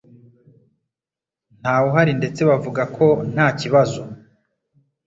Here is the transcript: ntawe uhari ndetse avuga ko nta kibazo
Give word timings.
ntawe 1.59 1.85
uhari 1.89 2.11
ndetse 2.19 2.39
avuga 2.57 2.81
ko 2.95 3.07
nta 3.33 3.47
kibazo 3.59 4.01